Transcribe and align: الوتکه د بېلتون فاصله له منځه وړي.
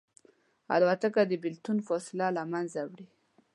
الوتکه 0.73 1.21
د 1.27 1.33
بېلتون 1.43 1.77
فاصله 1.87 2.27
له 2.37 2.43
منځه 2.51 2.81
وړي. 2.89 3.07